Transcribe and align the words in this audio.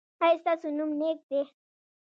ایا 0.23 0.39
ستاسو 0.41 0.67
نوم 0.77 0.91
نیک 0.99 1.17
دی؟ 1.29 1.41